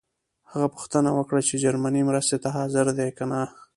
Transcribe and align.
هغه 0.51 0.67
پوښتنه 0.75 1.09
وکړه 1.13 1.41
چې 1.47 1.61
جرمني 1.63 2.01
مرستې 2.09 2.37
ته 2.43 2.49
حاضر 2.55 2.85
دی 2.97 3.09
کنه. 3.17 3.41